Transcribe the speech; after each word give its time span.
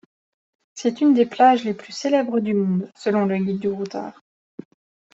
C'est 0.73 0.99
une 1.01 1.13
des 1.13 1.27
plages 1.27 1.63
les 1.63 1.75
plus 1.75 1.93
célèbres 1.93 2.39
du 2.39 2.55
monde 2.55 2.89
selon 2.97 3.25
le 3.27 3.37
Guide 3.37 3.59
du 3.59 3.67
routard. 3.69 4.19